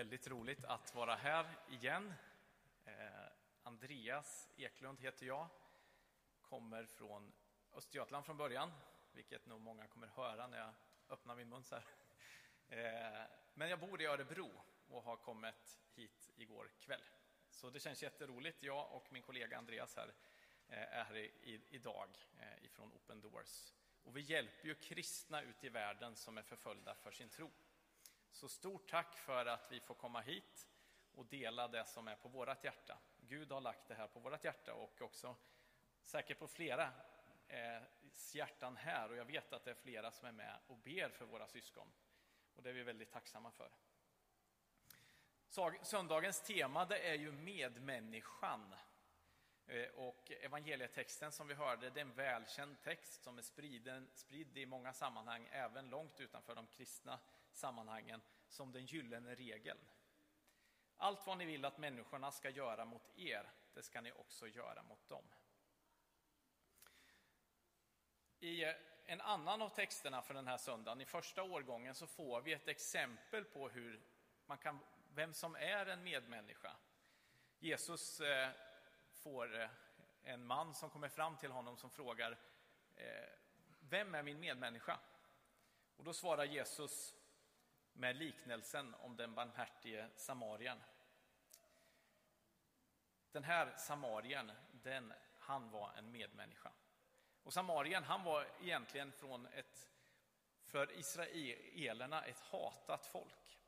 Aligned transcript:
Väldigt 0.00 0.28
roligt 0.28 0.64
att 0.64 0.94
vara 0.94 1.14
här 1.14 1.46
igen. 1.68 2.14
Eh, 2.84 2.92
Andreas 3.62 4.48
Eklund 4.56 5.00
heter 5.00 5.26
jag. 5.26 5.48
Kommer 6.42 6.86
från 6.86 7.32
Östergötland 7.72 8.24
från 8.24 8.36
början, 8.36 8.72
vilket 9.12 9.46
nog 9.46 9.60
många 9.60 9.86
kommer 9.86 10.06
höra 10.06 10.46
när 10.46 10.58
jag 10.58 10.72
öppnar 11.08 11.36
min 11.36 11.48
mun 11.48 11.64
så 11.64 11.74
här. 11.74 11.84
Eh, 12.68 13.26
men 13.54 13.68
jag 13.70 13.80
bor 13.80 14.02
i 14.02 14.06
Örebro 14.06 14.50
och 14.88 15.02
har 15.02 15.16
kommit 15.16 15.80
hit 15.94 16.30
igår 16.36 16.70
kväll. 16.80 17.02
Så 17.50 17.70
det 17.70 17.80
känns 17.80 18.02
jätteroligt. 18.02 18.62
Jag 18.62 18.92
och 18.92 19.12
min 19.12 19.22
kollega 19.22 19.58
Andreas 19.58 19.96
här 19.96 20.14
eh, 20.68 20.98
är 20.98 21.04
här 21.04 21.30
idag 21.74 22.08
ifrån 22.62 22.92
Open 22.92 23.20
Doors. 23.20 23.72
Och 24.02 24.16
vi 24.16 24.20
hjälper 24.20 24.68
ju 24.68 24.74
kristna 24.74 25.42
ute 25.42 25.66
i 25.66 25.70
världen 25.70 26.16
som 26.16 26.38
är 26.38 26.42
förföljda 26.42 26.94
för 26.94 27.10
sin 27.10 27.28
tro. 27.28 27.50
Så 28.40 28.48
stort 28.48 28.90
tack 28.90 29.16
för 29.16 29.46
att 29.46 29.72
vi 29.72 29.80
får 29.80 29.94
komma 29.94 30.20
hit 30.20 30.66
och 31.12 31.26
dela 31.26 31.68
det 31.68 31.84
som 31.84 32.08
är 32.08 32.16
på 32.16 32.28
vårt 32.28 32.64
hjärta. 32.64 32.98
Gud 33.16 33.52
har 33.52 33.60
lagt 33.60 33.88
det 33.88 33.94
här 33.94 34.06
på 34.06 34.20
vårt 34.20 34.44
hjärta 34.44 34.74
och 34.74 35.02
också 35.02 35.36
säkert 36.02 36.38
på 36.38 36.48
flera 36.48 36.92
eh, 37.48 37.82
hjärtan 38.32 38.76
här 38.76 39.10
och 39.10 39.16
jag 39.16 39.24
vet 39.24 39.52
att 39.52 39.64
det 39.64 39.70
är 39.70 39.74
flera 39.74 40.10
som 40.10 40.28
är 40.28 40.32
med 40.32 40.58
och 40.66 40.76
ber 40.76 41.08
för 41.08 41.24
våra 41.24 41.46
syskon. 41.46 41.92
Och 42.54 42.62
det 42.62 42.70
är 42.70 42.74
vi 42.74 42.82
väldigt 42.82 43.12
tacksamma 43.12 43.50
för. 43.50 43.70
Söndagens 45.82 46.42
tema 46.42 46.84
det 46.84 47.08
är 47.10 47.14
ju 47.14 47.32
medmänniskan. 47.32 48.74
Eh, 49.66 49.88
och 49.88 50.30
evangelietexten 50.30 51.32
som 51.32 51.46
vi 51.46 51.54
hörde, 51.54 51.90
det 51.90 52.00
är 52.00 52.04
en 52.04 52.14
välkänd 52.14 52.82
text 52.82 53.22
som 53.22 53.38
är 53.38 53.42
spriden, 53.42 54.10
spridd 54.14 54.58
i 54.58 54.66
många 54.66 54.92
sammanhang, 54.92 55.48
även 55.52 55.88
långt 55.88 56.20
utanför 56.20 56.54
de 56.54 56.66
kristna 56.66 57.20
sammanhangen, 57.60 58.22
som 58.48 58.72
den 58.72 58.86
gyllene 58.86 59.34
regeln. 59.34 59.78
Allt 60.96 61.26
vad 61.26 61.38
ni 61.38 61.44
vill 61.44 61.64
att 61.64 61.78
människorna 61.78 62.32
ska 62.32 62.50
göra 62.50 62.84
mot 62.84 63.18
er, 63.18 63.50
det 63.74 63.82
ska 63.82 64.00
ni 64.00 64.12
också 64.12 64.46
göra 64.46 64.82
mot 64.82 65.08
dem. 65.08 65.24
I 68.40 68.64
eh, 68.64 68.74
en 69.06 69.20
annan 69.20 69.62
av 69.62 69.68
texterna 69.68 70.22
för 70.22 70.34
den 70.34 70.46
här 70.46 70.56
söndagen, 70.56 71.00
i 71.00 71.06
första 71.06 71.42
årgången, 71.42 71.94
så 71.94 72.06
får 72.06 72.40
vi 72.40 72.52
ett 72.52 72.68
exempel 72.68 73.44
på 73.44 73.68
hur 73.68 74.00
man 74.46 74.58
kan, 74.58 74.78
vem 75.14 75.34
som 75.34 75.54
är 75.54 75.86
en 75.86 76.02
medmänniska. 76.02 76.76
Jesus 77.58 78.20
eh, 78.20 78.50
får 79.12 79.60
eh, 79.60 79.70
en 80.22 80.46
man 80.46 80.74
som 80.74 80.90
kommer 80.90 81.08
fram 81.08 81.36
till 81.36 81.50
honom 81.50 81.76
som 81.76 81.90
frågar 81.90 82.38
Vem 83.80 84.14
är 84.14 84.22
min 84.22 84.40
medmänniska? 84.40 84.98
Och 85.96 86.04
då 86.04 86.12
svarar 86.12 86.44
Jesus 86.44 87.14
med 88.00 88.16
liknelsen 88.16 88.94
om 88.94 89.16
den 89.16 89.34
barmhärtige 89.34 90.08
samarien. 90.16 90.78
Den 93.32 93.44
här 93.44 93.76
samarien, 93.76 94.52
den, 94.72 95.12
han 95.38 95.70
var 95.70 95.92
en 95.92 96.12
medmänniska. 96.12 96.72
Och 97.42 97.52
samarien, 97.52 98.04
han 98.04 98.24
var 98.24 98.46
egentligen 98.60 99.12
från 99.12 99.46
ett, 99.46 99.90
för 100.64 100.98
israelerna, 100.98 102.24
ett 102.24 102.40
hatat 102.40 103.06
folk. 103.06 103.58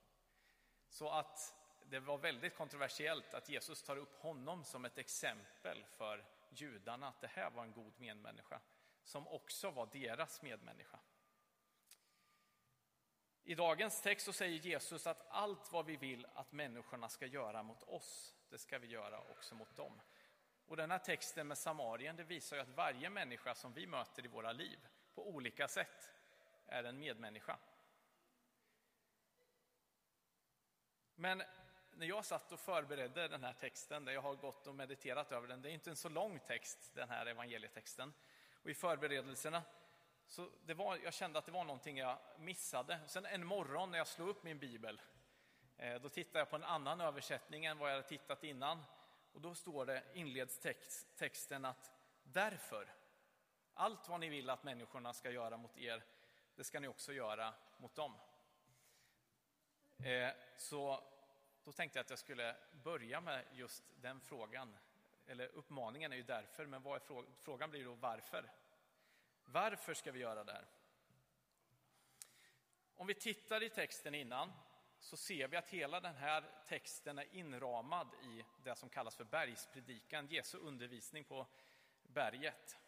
Så 0.88 1.10
att 1.10 1.54
det 1.84 2.00
var 2.00 2.18
väldigt 2.18 2.56
kontroversiellt 2.56 3.34
att 3.34 3.48
Jesus 3.48 3.82
tar 3.82 3.96
upp 3.96 4.16
honom 4.16 4.64
som 4.64 4.84
ett 4.84 4.98
exempel 4.98 5.84
för 5.84 6.24
judarna, 6.50 7.08
att 7.08 7.20
det 7.20 7.26
här 7.26 7.50
var 7.50 7.62
en 7.62 7.72
god 7.72 8.00
medmänniska, 8.00 8.60
som 9.04 9.28
också 9.28 9.70
var 9.70 9.86
deras 9.86 10.42
medmänniska. 10.42 10.98
I 13.44 13.54
dagens 13.54 14.00
text 14.00 14.26
så 14.26 14.32
säger 14.32 14.58
Jesus 14.58 15.06
att 15.06 15.26
allt 15.28 15.72
vad 15.72 15.86
vi 15.86 15.96
vill 15.96 16.26
att 16.34 16.52
människorna 16.52 17.08
ska 17.08 17.26
göra 17.26 17.62
mot 17.62 17.82
oss, 17.82 18.34
det 18.50 18.58
ska 18.58 18.78
vi 18.78 18.86
göra 18.86 19.20
också 19.20 19.54
mot 19.54 19.76
dem. 19.76 20.00
Och 20.66 20.76
den 20.76 20.90
här 20.90 20.98
texten 20.98 21.48
med 21.48 21.58
Samarien, 21.58 22.16
det 22.16 22.24
visar 22.24 22.56
ju 22.56 22.62
att 22.62 22.68
varje 22.68 23.10
människa 23.10 23.54
som 23.54 23.72
vi 23.72 23.86
möter 23.86 24.24
i 24.24 24.28
våra 24.28 24.52
liv 24.52 24.78
på 25.14 25.28
olika 25.28 25.68
sätt 25.68 26.10
är 26.66 26.84
en 26.84 26.98
medmänniska. 26.98 27.58
Men 31.14 31.42
när 31.94 32.06
jag 32.06 32.24
satt 32.24 32.52
och 32.52 32.60
förberedde 32.60 33.28
den 33.28 33.44
här 33.44 33.52
texten, 33.52 34.04
där 34.04 34.12
jag 34.12 34.22
har 34.22 34.34
gått 34.34 34.66
och 34.66 34.74
mediterat 34.74 35.32
över 35.32 35.48
den, 35.48 35.62
det 35.62 35.70
är 35.70 35.72
inte 35.72 35.90
en 35.90 35.96
så 35.96 36.08
lång 36.08 36.38
text, 36.38 36.90
den 36.94 37.08
här 37.08 37.26
evangelietexten, 37.26 38.12
och 38.62 38.70
i 38.70 38.74
förberedelserna 38.74 39.62
så 40.32 40.50
det 40.66 40.74
var, 40.74 40.98
jag 41.04 41.14
kände 41.14 41.38
att 41.38 41.46
det 41.46 41.52
var 41.52 41.64
någonting 41.64 41.98
jag 41.98 42.18
missade. 42.38 43.00
Sen 43.06 43.26
en 43.26 43.46
morgon 43.46 43.90
när 43.90 43.98
jag 43.98 44.06
slog 44.06 44.28
upp 44.28 44.42
min 44.42 44.58
bibel, 44.58 45.00
eh, 45.76 45.94
då 45.94 46.08
tittade 46.08 46.38
jag 46.38 46.50
på 46.50 46.56
en 46.56 46.64
annan 46.64 47.00
översättning 47.00 47.64
än 47.64 47.78
vad 47.78 47.90
jag 47.90 47.96
hade 47.96 48.08
tittat 48.08 48.44
innan. 48.44 48.84
Och 49.32 49.40
då 49.40 49.54
står 49.54 49.86
det, 49.86 50.02
inleds 50.12 50.58
text, 50.58 51.16
texten 51.16 51.64
att 51.64 51.92
därför, 52.22 52.92
allt 53.74 54.08
vad 54.08 54.20
ni 54.20 54.28
vill 54.28 54.50
att 54.50 54.64
människorna 54.64 55.12
ska 55.12 55.30
göra 55.30 55.56
mot 55.56 55.78
er, 55.78 56.02
det 56.54 56.64
ska 56.64 56.80
ni 56.80 56.88
också 56.88 57.12
göra 57.12 57.54
mot 57.76 57.94
dem. 57.94 58.14
Eh, 60.04 60.30
så 60.56 61.04
då 61.64 61.72
tänkte 61.72 61.98
jag 61.98 62.04
att 62.04 62.10
jag 62.10 62.18
skulle 62.18 62.56
börja 62.72 63.20
med 63.20 63.44
just 63.52 63.84
den 64.00 64.20
frågan. 64.20 64.76
Eller 65.26 65.46
uppmaningen 65.46 66.12
är 66.12 66.16
ju 66.16 66.22
därför, 66.22 66.66
men 66.66 66.82
vad 66.82 66.96
är 66.96 67.24
frågan 67.40 67.70
blir 67.70 67.84
då 67.84 67.94
varför? 67.94 68.50
Varför 69.52 69.94
ska 69.94 70.12
vi 70.12 70.20
göra 70.20 70.44
det 70.44 70.52
här? 70.52 70.66
Om 72.94 73.06
vi 73.06 73.14
tittar 73.14 73.62
i 73.62 73.70
texten 73.70 74.14
innan 74.14 74.52
så 75.00 75.16
ser 75.16 75.48
vi 75.48 75.56
att 75.56 75.68
hela 75.68 76.00
den 76.00 76.14
här 76.14 76.44
texten 76.66 77.18
är 77.18 77.34
inramad 77.34 78.08
i 78.22 78.44
det 78.64 78.74
som 78.74 78.88
kallas 78.88 79.16
för 79.16 79.24
bergspredikan, 79.24 80.26
Jesu 80.26 80.58
undervisning 80.58 81.24
på 81.24 81.46
berget. 82.02 82.78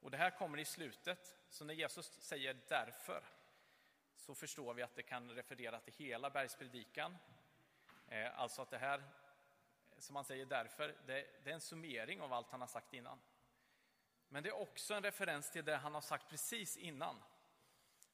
Och 0.00 0.10
det 0.10 0.16
här 0.16 0.30
kommer 0.30 0.58
i 0.58 0.64
slutet, 0.64 1.36
så 1.48 1.64
när 1.64 1.74
Jesus 1.74 2.06
säger 2.06 2.60
därför 2.68 3.24
så 4.16 4.34
förstår 4.34 4.74
vi 4.74 4.82
att 4.82 4.94
det 4.94 5.02
kan 5.02 5.30
referera 5.30 5.80
till 5.80 5.94
hela 5.94 6.30
bergspredikan. 6.30 7.16
Eh, 8.08 8.40
alltså 8.40 8.62
att 8.62 8.70
det 8.70 8.78
här, 8.78 9.02
som 9.98 10.16
han 10.16 10.24
säger 10.24 10.46
därför, 10.46 10.96
det 11.06 11.20
är 11.44 11.48
en 11.48 11.60
summering 11.60 12.20
av 12.20 12.32
allt 12.32 12.50
han 12.50 12.60
har 12.60 12.68
sagt 12.68 12.92
innan. 12.92 13.20
Men 14.28 14.42
det 14.42 14.48
är 14.48 14.60
också 14.60 14.94
en 14.94 15.02
referens 15.02 15.50
till 15.50 15.64
det 15.64 15.76
han 15.76 15.94
har 15.94 16.00
sagt 16.00 16.28
precis 16.30 16.76
innan. 16.76 17.22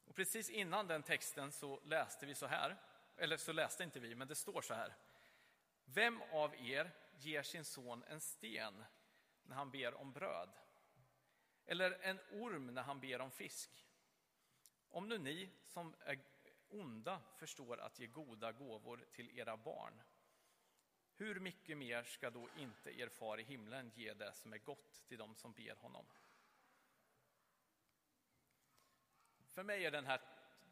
Och 0.05 0.15
precis 0.15 0.51
innan 0.51 0.87
den 0.87 1.03
texten 1.03 1.53
så 1.53 1.81
läste 1.85 2.27
vi 2.27 2.35
så 2.35 2.47
här, 2.47 2.77
eller 3.17 3.37
så 3.37 3.53
läste 3.53 3.83
inte 3.83 4.01
vi, 4.01 4.15
men 4.15 4.29
det 4.29 4.35
står 4.35 4.63
så 4.63 4.75
här. 4.75 4.97
Vem 5.85 6.23
av 6.33 6.55
er 6.55 6.91
ger 7.17 7.43
sin 7.43 7.65
son 7.65 8.05
en 8.09 8.21
sten 8.21 8.85
när 9.43 9.57
han 9.57 9.71
ber 9.71 9.95
om 9.95 10.13
bröd? 10.13 10.49
Eller 11.67 11.99
en 12.01 12.19
orm 12.31 12.67
när 12.67 12.83
han 12.83 13.01
ber 13.01 13.21
om 13.21 13.31
fisk? 13.31 13.87
Om 14.89 15.09
nu 15.09 15.19
ni 15.19 15.51
som 15.65 15.95
är 16.01 16.19
onda 16.69 17.21
förstår 17.37 17.81
att 17.81 17.99
ge 17.99 18.07
goda 18.07 18.53
gåvor 18.53 19.07
till 19.13 19.39
era 19.39 19.57
barn, 19.57 20.03
hur 21.17 21.41
mycket 21.41 21.79
mer 21.79 22.03
ska 22.03 22.31
då 22.31 22.49
inte 22.57 23.01
er 23.01 23.09
far 23.09 23.41
i 23.41 23.43
himlen 23.43 23.93
ge 23.95 24.15
det 24.15 24.33
som 24.33 24.53
är 24.53 24.59
gott 24.59 25.03
till 25.09 25.19
dem 25.19 25.35
som 25.35 25.53
ber 25.53 25.75
honom? 25.75 26.07
För 29.51 29.63
mig 29.63 29.87
är 29.87 29.91
den 29.91 30.07
här, 30.07 30.21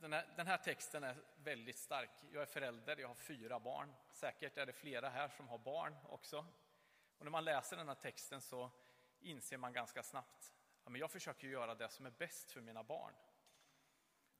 den 0.00 0.12
här, 0.12 0.26
den 0.36 0.46
här 0.46 0.58
texten 0.58 1.04
är 1.04 1.16
väldigt 1.36 1.78
stark. 1.78 2.10
Jag 2.32 2.42
är 2.42 2.46
förälder, 2.46 2.96
jag 2.96 3.08
har 3.08 3.14
fyra 3.14 3.60
barn. 3.60 3.94
Säkert 4.10 4.56
är 4.56 4.66
det 4.66 4.72
flera 4.72 5.08
här 5.08 5.28
som 5.28 5.48
har 5.48 5.58
barn 5.58 5.96
också. 6.08 6.46
Och 7.18 7.24
när 7.24 7.30
man 7.30 7.44
läser 7.44 7.76
den 7.76 7.88
här 7.88 7.94
texten 7.94 8.40
så 8.40 8.70
inser 9.20 9.56
man 9.56 9.72
ganska 9.72 10.02
snabbt 10.02 10.54
att 10.84 10.98
jag 10.98 11.10
försöker 11.10 11.48
göra 11.48 11.74
det 11.74 11.88
som 11.88 12.06
är 12.06 12.10
bäst 12.10 12.50
för 12.50 12.60
mina 12.60 12.82
barn. 12.82 13.14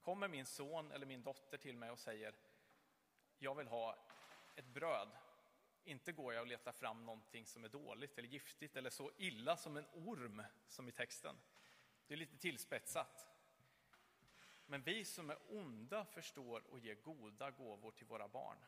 Kommer 0.01 0.29
min 0.29 0.47
son 0.47 0.93
eller 0.93 1.07
min 1.07 1.23
dotter 1.23 1.59
till 1.59 1.77
mig 1.77 1.91
och 1.91 1.99
säger 1.99 2.35
jag 3.39 3.55
vill 3.55 3.69
ha 3.69 3.97
ett 4.57 4.67
bröd 4.67 5.09
inte 5.85 6.12
går 6.12 6.35
jag 6.35 6.41
och 6.41 6.47
letar 6.47 6.73
fram 6.73 7.06
någonting 7.06 7.47
som 7.47 7.65
är 7.65 7.69
dåligt 7.69 8.19
eller 8.19 8.29
giftigt 8.29 8.77
eller 8.77 8.91
så 8.91 9.11
illa 9.17 9.56
som 9.56 9.77
en 9.77 9.87
orm 9.93 10.43
som 10.67 10.88
i 10.88 10.93
texten. 10.93 11.37
Det 12.06 12.15
är 12.15 12.19
lite 12.19 12.38
tillspetsat. 12.38 13.27
Men 14.67 14.82
vi 14.82 15.05
som 15.05 15.31
är 15.31 15.38
onda 15.49 16.05
förstår 16.05 16.67
och 16.67 16.79
ger 16.79 16.94
goda 16.94 17.50
gåvor 17.50 17.91
till 17.91 18.06
våra 18.06 18.29
barn. 18.29 18.59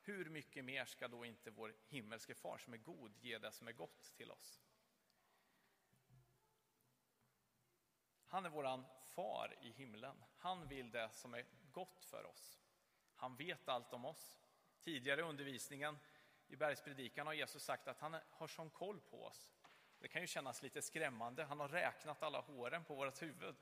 Hur 0.00 0.30
mycket 0.30 0.64
mer 0.64 0.84
ska 0.84 1.08
då 1.08 1.24
inte 1.24 1.50
vår 1.50 1.74
himmelske 1.88 2.34
far 2.34 2.58
som 2.58 2.72
är 2.72 2.78
god 2.78 3.16
ge 3.20 3.38
det 3.38 3.52
som 3.52 3.68
är 3.68 3.72
gott 3.72 4.12
till 4.16 4.30
oss? 4.30 4.62
Han 8.24 8.44
är 8.44 8.50
våran 8.50 8.84
far 9.02 9.58
i 9.60 9.70
himlen. 9.70 10.24
Han 10.36 10.68
vill 10.68 10.90
det 10.90 11.10
som 11.12 11.34
är 11.34 11.46
gott 11.72 12.04
för 12.04 12.26
oss. 12.26 12.60
Han 13.14 13.36
vet 13.36 13.68
allt 13.68 13.92
om 13.92 14.04
oss. 14.04 14.49
Tidigare 14.80 15.20
i 15.20 15.24
undervisningen 15.24 15.98
i 16.48 16.56
bergspredikan 16.56 17.26
har 17.26 17.34
Jesus 17.34 17.64
sagt 17.64 17.88
att 17.88 18.00
han 18.00 18.16
har 18.30 18.46
sån 18.46 18.70
koll 18.70 19.00
på 19.00 19.24
oss. 19.24 19.52
Det 19.98 20.08
kan 20.08 20.20
ju 20.20 20.26
kännas 20.26 20.62
lite 20.62 20.82
skrämmande. 20.82 21.44
Han 21.44 21.60
har 21.60 21.68
räknat 21.68 22.22
alla 22.22 22.40
håren 22.40 22.84
på 22.84 22.94
vårt 22.94 23.22
huvud. 23.22 23.56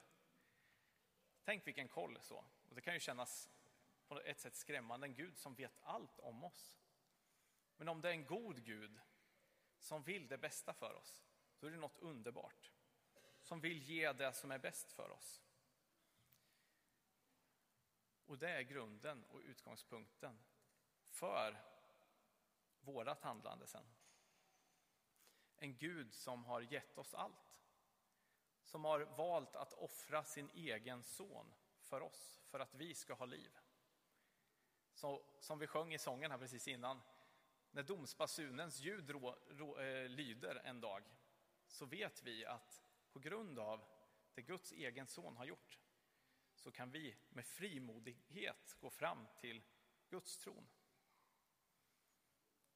Tänk 1.45 1.67
vilken 1.67 1.89
koll 1.89 2.19
så. 2.21 2.45
Och 2.69 2.75
det 2.75 2.81
kan 2.81 2.95
ju 2.95 3.01
kännas 3.01 3.51
på 4.09 4.21
ett 4.21 4.41
sätt 4.41 4.57
skrämmande, 4.57 5.07
en 5.07 5.15
Gud 5.15 5.39
som 5.39 5.55
vet 5.55 5.79
allt 5.83 6.21
om 6.21 6.45
oss. 6.45 6.79
Men 7.77 7.89
om 7.89 8.01
det 8.01 8.09
är 8.09 8.13
en 8.13 8.27
god 8.27 8.65
Gud 8.65 9.01
som 9.79 10.03
vill 10.03 10.29
det 10.29 10.39
bästa 10.39 10.75
för 10.75 10.95
oss, 10.95 11.25
då 11.61 11.67
är 11.67 11.71
det 11.71 11.77
något 11.77 11.99
underbart. 11.99 12.73
Som 13.43 13.61
vill 13.61 13.83
ge 13.83 14.13
det 14.13 14.33
som 14.33 14.51
är 14.51 14.59
bäst 14.59 14.93
för 14.93 15.11
oss. 15.11 15.43
Och 18.27 18.39
det 18.39 18.51
är 18.51 18.63
grunden 18.63 19.25
och 19.25 19.41
utgångspunkten 19.41 20.39
för 21.19 21.63
vårat 22.81 23.23
handlande 23.23 23.67
sen. 23.67 23.85
En 25.57 25.77
Gud 25.77 26.15
som 26.15 26.45
har 26.45 26.61
gett 26.61 26.99
oss 26.99 27.15
allt. 27.15 27.61
Som 28.63 28.85
har 28.85 29.01
valt 29.01 29.57
att 29.57 29.73
offra 29.73 30.25
sin 30.25 30.51
egen 30.51 31.03
son 31.03 31.55
för 31.83 32.01
oss, 32.01 32.41
för 32.47 32.61
att 32.61 32.75
vi 32.75 32.95
ska 32.95 33.15
ha 33.15 33.27
liv. 33.27 33.59
Så, 34.93 35.25
som 35.41 35.59
vi 35.59 35.67
sjöng 35.67 35.95
i 35.95 35.99
sången 35.99 36.31
här 36.31 36.39
precis 36.39 36.69
innan. 36.69 37.01
När 37.71 37.83
domsbasunens 37.83 38.81
ljud 38.81 39.11
rå, 39.11 39.39
rå, 39.49 39.79
eh, 39.79 40.09
lyder 40.09 40.55
en 40.55 40.81
dag 40.81 41.05
så 41.67 41.87
vet 41.87 42.23
vi 42.23 42.45
att 42.45 42.83
på 43.13 43.19
grund 43.19 43.59
av 43.59 43.85
det 44.35 44.43
Guds 44.43 44.73
egen 44.73 45.07
son 45.07 45.37
har 45.37 45.45
gjort 45.45 45.79
så 46.55 46.73
kan 46.73 46.91
vi 46.91 47.17
med 47.29 47.47
frimodighet 47.47 48.77
gå 48.81 48.91
fram 48.91 49.27
till 49.37 49.63
Guds 50.09 50.37
tron. 50.37 50.69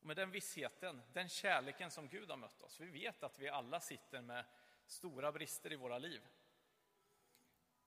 Och 0.02 0.06
med 0.06 0.16
den 0.16 0.30
vissheten, 0.30 1.02
den 1.12 1.28
kärleken 1.28 1.90
som 1.90 2.08
Gud 2.08 2.30
har 2.30 2.36
mött 2.36 2.62
oss. 2.62 2.80
Vi 2.80 2.86
vet 2.86 3.22
att 3.22 3.38
vi 3.38 3.48
alla 3.48 3.80
sitter 3.80 4.20
med 4.20 4.44
stora 4.86 5.32
brister 5.32 5.72
i 5.72 5.76
våra 5.76 5.98
liv. 5.98 6.22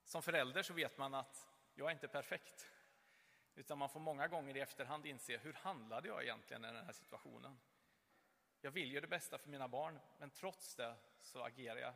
Som 0.04 0.22
förälder 0.22 0.64
så 0.64 0.74
vet 0.74 0.98
man 0.98 1.14
att 1.14 1.48
jag 1.74 1.88
är 1.88 1.92
inte 1.92 2.08
perfekt. 2.08 2.72
Utan 3.56 3.78
man 3.78 3.90
får 3.90 4.00
många 4.00 4.28
gånger 4.28 4.58
i 4.58 4.60
efterhand 4.60 5.06
inse, 5.06 5.38
hur 5.38 5.54
handlade 5.54 6.08
jag 6.08 6.24
egentligen 6.24 6.66
i 6.66 6.68
den 6.68 6.86
här 6.86 6.94
situationen? 6.94 7.60
Jag 8.62 8.72
vill 8.72 8.92
ju 8.92 9.02
det 9.02 9.08
bästa 9.08 9.38
för 9.38 9.50
mina 9.50 9.68
barn, 9.68 10.00
men 10.20 10.30
trots 10.30 10.76
det 10.76 10.96
så 11.22 11.44
agerar 11.44 11.80
jag 11.80 11.94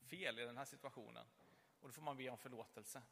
fel 0.00 0.38
i 0.38 0.44
den 0.44 0.58
här 0.58 0.64
situationen. 0.64 1.26
Och 1.80 1.88
då 1.88 1.92
får 1.92 2.02
man 2.02 2.16
be 2.16 2.28
om 2.28 2.38
förlåtelse. 2.38 3.02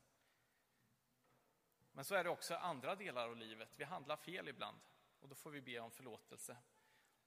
Men 1.92 2.04
så 2.04 2.14
är 2.14 2.24
det 2.24 2.30
också 2.30 2.54
andra 2.54 2.94
delar 2.94 3.28
av 3.28 3.36
livet. 3.36 3.68
Vi 3.76 3.84
handlar 3.84 4.16
fel 4.16 4.48
ibland 4.48 4.80
och 5.20 5.28
då 5.28 5.34
får 5.34 5.50
vi 5.50 5.60
be 5.60 5.78
om 5.80 5.90
förlåtelse. 5.90 6.56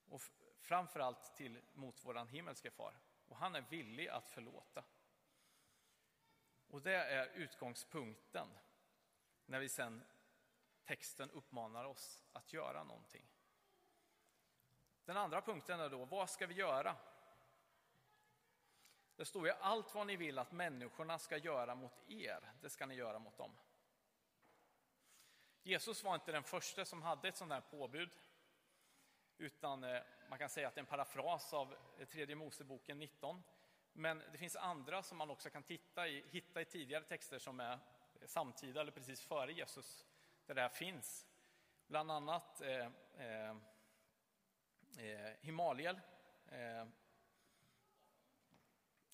Och 0.09 0.21
framförallt 0.59 1.35
till 1.35 1.61
mot 1.73 2.05
vår 2.05 2.25
himmelske 2.25 2.71
far. 2.71 2.99
Och 3.27 3.37
han 3.37 3.55
är 3.55 3.61
villig 3.61 4.07
att 4.07 4.29
förlåta. 4.29 4.83
Och 6.67 6.81
det 6.81 6.95
är 6.95 7.27
utgångspunkten 7.27 8.47
när 9.45 9.59
vi 9.59 9.69
sen 9.69 10.03
texten 10.83 11.31
uppmanar 11.31 11.85
oss 11.85 12.19
att 12.33 12.53
göra 12.53 12.83
någonting. 12.83 13.25
Den 15.05 15.17
andra 15.17 15.41
punkten 15.41 15.79
är 15.79 15.89
då, 15.89 16.05
vad 16.05 16.29
ska 16.29 16.47
vi 16.47 16.53
göra? 16.53 16.95
Det 19.15 19.25
står 19.25 19.47
ju 19.47 19.53
allt 19.53 19.95
vad 19.95 20.07
ni 20.07 20.15
vill 20.15 20.39
att 20.39 20.51
människorna 20.51 21.19
ska 21.19 21.37
göra 21.37 21.75
mot 21.75 22.09
er, 22.09 22.51
det 22.61 22.69
ska 22.69 22.85
ni 22.85 22.95
göra 22.95 23.19
mot 23.19 23.37
dem. 23.37 23.57
Jesus 25.65 26.03
var 26.03 26.15
inte 26.15 26.31
den 26.31 26.43
första 26.43 26.85
som 26.85 27.01
hade 27.01 27.27
ett 27.27 27.37
sådant 27.37 27.63
här 27.63 27.77
påbud, 27.77 28.09
utan 29.37 29.83
eh, 29.83 30.01
man 30.29 30.39
kan 30.39 30.49
säga 30.49 30.67
att 30.67 30.75
det 30.75 30.79
är 30.79 30.83
en 30.83 30.85
parafras 30.85 31.53
av 31.53 31.75
eh, 31.99 32.07
tredje 32.07 32.35
Moseboken 32.35 32.99
19. 32.99 33.43
Men 33.93 34.21
det 34.31 34.37
finns 34.37 34.55
andra 34.55 35.03
som 35.03 35.17
man 35.17 35.29
också 35.29 35.49
kan 35.49 35.63
titta 35.63 36.07
i, 36.07 36.23
hitta 36.29 36.61
i 36.61 36.65
tidigare 36.65 37.03
texter 37.03 37.39
som 37.39 37.59
är 37.59 37.73
eh, 37.73 37.79
samtida 38.25 38.81
eller 38.81 38.91
precis 38.91 39.21
före 39.21 39.53
Jesus, 39.53 40.05
där 40.45 40.55
det 40.55 40.61
här 40.61 40.69
finns. 40.69 41.27
Bland 41.87 42.11
annat 42.11 42.61
eh, 42.61 42.87
eh, 43.17 43.55
Himaliel, 45.41 45.99
eh, 46.47 46.85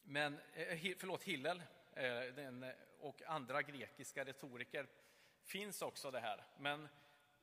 men, 0.02 0.40
eh, 0.54 0.96
förlåt, 0.98 1.24
Hillel 1.24 1.64
eh, 1.94 2.22
den, 2.22 2.72
och 3.00 3.22
andra 3.24 3.62
grekiska 3.62 4.26
retoriker 4.26 4.88
finns 5.50 5.82
också 5.82 6.12
det 6.12 6.20
här. 6.20 6.44
Men 6.58 6.90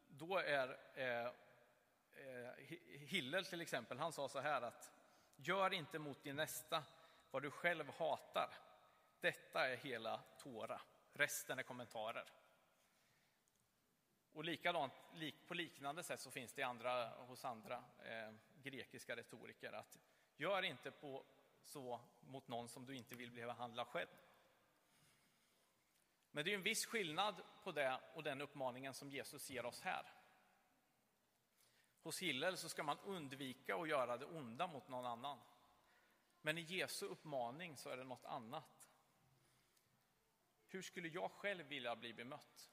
då 0.07 0.39
är 0.39 0.79
eh, 0.95 1.27
eh, 1.27 2.53
Hillel 2.87 3.45
till 3.45 3.61
exempel, 3.61 3.99
han 3.99 4.13
sa 4.13 4.29
så 4.29 4.41
här 4.41 4.63
att 4.63 4.93
gör 5.37 5.73
inte 5.73 5.99
mot 5.99 6.23
din 6.23 6.37
nästa 6.37 6.83
vad 7.31 7.43
du 7.43 7.51
själv 7.51 7.91
hatar. 7.99 8.51
Detta 9.21 9.69
är 9.69 9.77
hela 9.77 10.21
Tora, 10.39 10.81
resten 11.13 11.59
är 11.59 11.63
kommentarer. 11.63 12.25
Och 14.33 14.45
likadant, 14.45 14.93
på 15.47 15.55
liknande 15.55 16.03
sätt 16.03 16.21
så 16.21 16.31
finns 16.31 16.53
det 16.53 16.63
andra, 16.63 17.09
hos 17.09 17.45
andra 17.45 17.85
eh, 17.99 18.33
grekiska 18.63 19.17
retoriker 19.17 19.73
att 19.73 19.99
gör 20.37 20.63
inte 20.63 20.91
på 20.91 21.25
så 21.63 22.01
mot 22.21 22.49
någon 22.49 22.69
som 22.69 22.87
du 22.87 22.97
inte 22.97 23.15
vill 23.15 23.31
bli 23.31 23.43
behandlad 23.43 23.87
själv. 23.87 24.09
Men 26.37 26.45
det 26.45 26.51
är 26.51 26.55
en 26.55 26.63
viss 26.63 26.87
skillnad 26.87 27.43
på 27.63 27.73
det 27.73 28.01
och 28.15 28.23
den 28.23 28.41
uppmaningen 28.41 28.95
som 28.95 29.11
Jesus 29.11 29.51
ger 29.51 29.67
oss 29.67 29.81
här. 29.81 30.13
Hos 32.03 32.23
Hillel 32.23 32.57
så 32.57 32.69
ska 32.69 32.83
man 32.83 32.99
undvika 32.99 33.77
att 33.77 33.89
göra 33.89 34.17
det 34.17 34.25
onda 34.25 34.67
mot 34.67 34.89
någon 34.89 35.07
annan. 35.07 35.39
Men 36.41 36.59
i 36.59 36.61
Jesu 36.61 37.07
uppmaning 37.07 37.77
så 37.77 37.91
är 37.91 37.97
det 37.97 38.05
något 38.05 38.25
annat. 38.25 38.89
Hur 40.67 40.83
skulle 40.83 41.09
jag 41.09 41.31
själv 41.31 41.67
vilja 41.67 41.97
bli 41.97 42.15
bemött? 42.15 42.71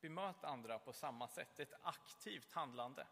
Bemöt 0.00 0.44
andra 0.44 0.78
på 0.78 0.92
samma 0.92 1.28
sätt, 1.28 1.60
ett 1.60 1.74
aktivt 1.82 2.52
handlande. 2.52 3.06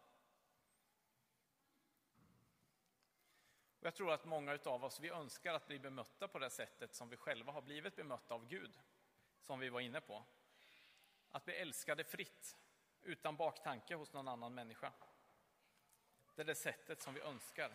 Och 3.80 3.86
jag 3.86 3.94
tror 3.94 4.12
att 4.12 4.24
många 4.24 4.58
av 4.64 4.84
oss 4.84 5.00
vi 5.00 5.08
önskar 5.08 5.54
att 5.54 5.66
bli 5.66 5.78
bemötta 5.78 6.28
på 6.28 6.38
det 6.38 6.50
sättet 6.50 6.94
som 6.94 7.08
vi 7.08 7.16
själva 7.16 7.52
har 7.52 7.62
blivit 7.62 7.96
bemötta 7.96 8.34
av 8.34 8.46
Gud 8.46 8.80
som 9.40 9.58
vi 9.58 9.68
var 9.68 9.80
inne 9.80 10.00
på. 10.00 10.24
Att 11.30 11.44
bli 11.44 11.54
älskade 11.54 12.04
fritt, 12.04 12.56
utan 13.02 13.36
baktanke 13.36 13.94
hos 13.94 14.12
någon 14.12 14.28
annan 14.28 14.54
människa. 14.54 14.92
Det 16.34 16.42
är 16.42 16.46
det 16.46 16.54
sättet 16.54 17.02
som 17.02 17.14
vi 17.14 17.20
önskar. 17.20 17.72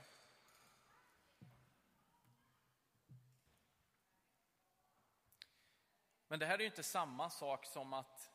Men 6.28 6.40
det 6.40 6.46
här 6.46 6.56
är 6.56 6.60
ju 6.60 6.66
inte 6.66 6.84
samma 6.84 7.30
sak 7.30 7.66
som 7.66 7.94
att 7.94 8.32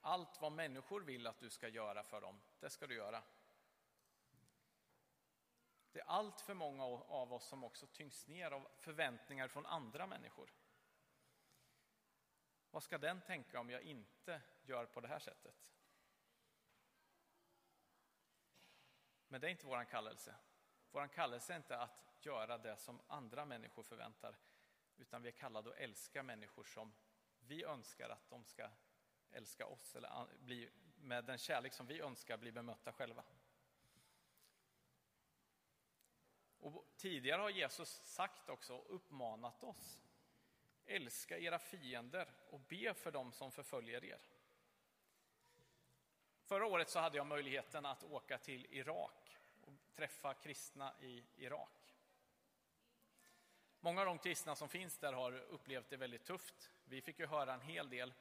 allt 0.00 0.40
vad 0.40 0.52
människor 0.52 1.00
vill 1.00 1.26
att 1.26 1.38
du 1.38 1.50
ska 1.50 1.68
göra 1.68 2.02
för 2.02 2.20
dem, 2.20 2.40
det 2.60 2.70
ska 2.70 2.86
du 2.86 2.94
göra. 2.94 3.22
Det 5.92 6.00
är 6.00 6.06
allt 6.06 6.40
för 6.40 6.54
många 6.54 6.84
av 6.84 7.32
oss 7.32 7.48
som 7.48 7.64
också 7.64 7.86
tyngs 7.86 8.26
ner 8.26 8.50
av 8.50 8.68
förväntningar 8.76 9.48
från 9.48 9.66
andra 9.66 10.06
människor. 10.06 10.50
Vad 12.76 12.82
ska 12.82 12.98
den 12.98 13.20
tänka 13.20 13.60
om 13.60 13.70
jag 13.70 13.82
inte 13.82 14.40
gör 14.62 14.86
på 14.86 15.00
det 15.00 15.08
här 15.08 15.18
sättet? 15.18 15.74
Men 19.28 19.40
det 19.40 19.46
är 19.46 19.50
inte 19.50 19.66
vår 19.66 19.84
kallelse. 19.84 20.34
Vår 20.90 21.06
kallelse 21.06 21.52
är 21.52 21.56
inte 21.56 21.78
att 21.78 22.26
göra 22.26 22.58
det 22.58 22.76
som 22.76 23.00
andra 23.06 23.44
människor 23.44 23.82
förväntar, 23.82 24.36
utan 24.96 25.22
vi 25.22 25.28
är 25.28 25.32
kallade 25.32 25.70
att 25.70 25.76
älska 25.76 26.22
människor 26.22 26.64
som 26.64 26.92
vi 27.40 27.64
önskar 27.64 28.08
att 28.08 28.28
de 28.30 28.44
ska 28.44 28.70
älska 29.30 29.66
oss, 29.66 29.96
eller 29.96 30.26
bli, 30.38 30.70
med 30.96 31.24
den 31.24 31.38
kärlek 31.38 31.72
som 31.72 31.86
vi 31.86 32.00
önskar 32.00 32.36
bli 32.36 32.52
bemötta 32.52 32.92
själva. 32.92 33.24
Och 36.58 36.86
tidigare 36.96 37.42
har 37.42 37.50
Jesus 37.50 38.00
sagt 38.04 38.48
också, 38.48 38.78
uppmanat 38.78 39.62
oss 39.62 40.05
Älska 40.86 41.38
era 41.38 41.58
fiender 41.58 42.28
och 42.50 42.60
be 42.60 42.94
för 42.94 43.12
dem 43.12 43.32
som 43.32 43.52
förföljer 43.52 44.04
er. 44.04 44.20
Förra 46.44 46.66
året 46.66 46.88
så 46.88 46.98
hade 46.98 47.16
jag 47.16 47.26
möjligheten 47.26 47.86
att 47.86 48.04
åka 48.04 48.38
till 48.38 48.66
Irak 48.70 49.38
och 49.60 49.72
träffa 49.94 50.34
kristna 50.34 50.94
i 51.00 51.24
Irak. 51.36 51.94
Många 53.80 54.00
av 54.00 54.06
de 54.06 54.18
kristna 54.18 54.56
som 54.56 54.68
finns 54.68 54.98
där 54.98 55.12
har 55.12 55.32
upplevt 55.32 55.90
det 55.90 55.96
väldigt 55.96 56.24
tufft. 56.24 56.70
Vi 56.84 57.02
fick 57.02 57.18
ju 57.18 57.26
höra 57.26 57.54
en 57.54 57.60
hel 57.60 57.90
del 57.90 58.14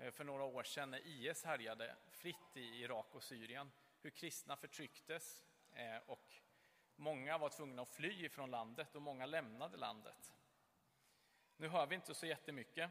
eh, 0.00 0.10
för 0.10 0.24
några 0.24 0.44
år 0.44 0.62
sedan 0.62 0.90
när 0.90 1.06
IS 1.06 1.44
härjade 1.44 1.96
fritt 2.10 2.56
i 2.56 2.82
Irak 2.82 3.14
och 3.14 3.22
Syrien, 3.22 3.70
hur 4.00 4.10
kristna 4.10 4.56
förtrycktes 4.56 5.44
eh, 5.72 5.96
och 6.06 6.34
många 6.96 7.38
var 7.38 7.48
tvungna 7.48 7.82
att 7.82 7.88
fly 7.88 8.28
från 8.28 8.50
landet 8.50 8.94
och 8.94 9.02
många 9.02 9.26
lämnade 9.26 9.76
landet. 9.76 10.37
Nu 11.60 11.68
hör 11.68 11.86
vi 11.86 11.94
inte 11.94 12.14
så 12.14 12.26
jättemycket. 12.26 12.90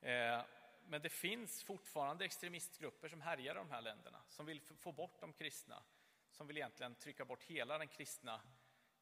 Eh, 0.00 0.42
men 0.84 1.02
det 1.02 1.08
finns 1.08 1.64
fortfarande 1.64 2.24
extremistgrupper 2.24 3.08
som 3.08 3.20
härjar 3.20 3.54
i 3.54 3.58
de 3.58 3.70
här 3.70 3.80
länderna, 3.80 4.22
som 4.28 4.46
vill 4.46 4.60
få 4.60 4.92
bort 4.92 5.20
de 5.20 5.32
kristna, 5.32 5.82
som 6.30 6.46
vill 6.46 6.56
egentligen 6.56 6.94
trycka 6.94 7.24
bort 7.24 7.42
hela 7.42 7.78
den 7.78 7.88
kristna 7.88 8.40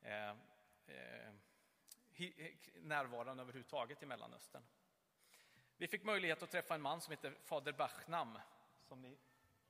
eh, 0.01 0.31
eh, 0.87 1.29
eh 2.17 2.55
närvaron 2.81 3.41
överhuvudtaget 3.41 4.03
i 4.03 4.07
Mellanöstern. 4.07 4.63
Vi 5.77 5.89
fick 5.89 6.05
möjlighet 6.05 6.43
att 6.43 6.51
träffa 6.51 6.75
en 6.75 6.83
man 6.83 7.01
som 7.01 7.11
heter 7.11 7.39
Fader 7.45 7.73
Bachnam, 7.73 8.39
som 8.81 9.03
ni 9.03 9.19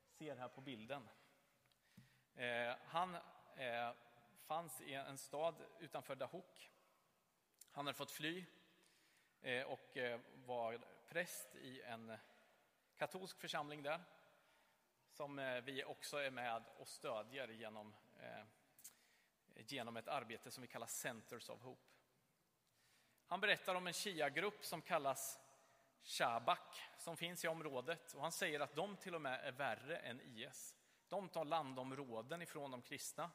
ser 0.09 0.37
här 0.37 0.49
på 0.49 0.61
bilden. 0.61 1.09
Eh, 2.35 2.77
han 2.87 3.15
eh, 3.57 3.93
fanns 4.47 4.81
i 4.81 4.95
en 4.95 5.19
stad 5.19 5.55
utanför 5.79 6.15
Dahok. 6.15 6.71
Han 7.77 7.87
hade 7.87 7.97
fått 7.97 8.11
fly 8.11 8.45
eh, 9.43 9.63
och 9.63 9.97
eh, 9.97 10.21
var 10.47 10.79
präst 11.09 11.55
i 11.55 11.83
en 11.83 12.17
katolsk 12.97 13.41
församling 13.41 13.83
där 13.83 14.01
som 15.11 15.39
eh, 15.39 15.61
vi 15.61 15.85
också 15.85 16.17
är 16.17 16.31
med 16.31 16.63
och 16.79 16.89
stödjer 16.89 17.49
genom, 17.49 17.95
genom 19.57 19.97
ett 19.97 20.09
arbete 20.09 20.51
som 20.51 20.63
vi 20.63 20.69
kallar 20.69 20.87
Centers 20.87 21.49
of 21.49 21.63
Hope. 21.63 21.83
Han 23.27 23.41
berättar 23.41 23.75
om 23.75 23.87
en 23.87 23.93
Shia-grupp 23.93 24.65
som 24.65 24.83
kallas 24.83 25.39
Shabak 26.03 26.83
som 26.99 27.17
finns 27.17 27.45
i 27.45 27.49
området 27.49 28.15
och 28.15 28.23
han 28.23 28.33
säger 28.33 28.61
att 28.61 28.75
de 28.75 28.97
till 28.97 29.15
och 29.15 29.23
med 29.23 29.41
är 29.45 29.53
värre 29.53 29.97
än 29.97 30.21
IS. 30.21 30.77
De 31.09 31.29
tar 31.29 31.45
landområden 31.45 32.43
ifrån 32.43 32.71
de 32.71 32.83
kristna 32.83 33.31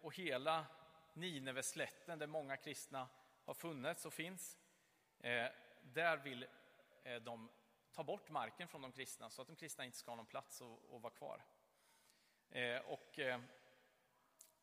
och 0.00 0.16
hela 0.16 0.66
Nineveslätten 1.16 2.18
där 2.18 2.26
många 2.26 2.56
kristna 2.56 3.08
har 3.44 3.54
funnits 3.54 4.06
och 4.06 4.14
finns, 4.14 4.58
eh, 5.18 5.46
där 5.82 6.16
vill 6.16 6.46
eh, 7.02 7.16
de 7.16 7.50
ta 7.92 8.04
bort 8.04 8.30
marken 8.30 8.68
från 8.68 8.82
de 8.82 8.92
kristna 8.92 9.30
så 9.30 9.42
att 9.42 9.48
de 9.48 9.56
kristna 9.56 9.84
inte 9.84 9.98
ska 9.98 10.10
ha 10.10 10.16
någon 10.16 10.26
plats 10.26 10.62
att 10.62 11.00
vara 11.02 11.12
kvar. 11.12 11.44
Eh, 12.50 12.78
och 12.78 13.18
eh, 13.18 13.40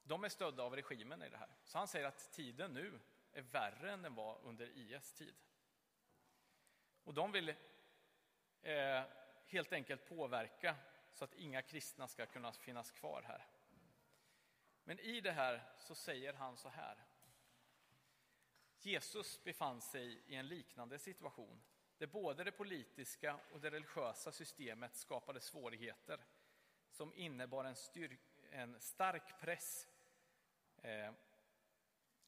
de 0.04 0.24
är 0.24 0.30
stödda 0.30 0.64
av 0.64 0.76
regimen 0.76 1.24
i 1.24 1.30
det 1.30 1.38
här. 1.38 1.56
Så 1.64 1.78
han 1.78 1.88
säger 1.88 2.06
att 2.06 2.32
tiden 2.32 2.74
nu 2.74 3.00
är 3.32 3.42
värre 3.42 3.92
än 3.92 4.02
den 4.02 4.16
var 4.16 4.40
under 4.44 4.78
IS 4.78 5.14
tid. 5.14 5.36
Och 7.04 7.14
de 7.14 7.32
vill 7.32 7.54
helt 9.46 9.74
enkelt 9.74 10.06
påverka 10.06 10.76
så 11.14 11.24
att 11.24 11.34
inga 11.34 11.62
kristna 11.62 12.08
ska 12.08 12.26
kunna 12.26 12.52
finnas 12.52 12.92
kvar 12.92 13.24
här. 13.28 13.48
Men 14.84 15.00
i 15.00 15.22
det 15.22 15.32
här 15.32 15.62
så 15.80 15.96
säger 15.96 16.34
han 16.34 16.58
så 16.58 16.70
här. 16.70 17.06
Jesus 18.80 19.44
befann 19.44 19.82
sig 19.82 20.22
i 20.28 20.36
en 20.36 20.48
liknande 20.48 21.00
situation 21.00 21.64
där 21.98 22.08
både 22.08 22.44
det 22.44 22.52
politiska 22.52 23.40
och 23.52 23.62
det 23.62 23.72
religiösa 23.72 24.32
systemet 24.32 24.96
skapade 24.96 25.42
svårigheter 25.42 26.26
som 26.90 27.14
innebar 27.14 27.66
en, 27.66 27.76
styrk, 27.76 28.20
en 28.52 28.80
stark 28.80 29.40
press 29.40 29.88
eh, 30.78 31.12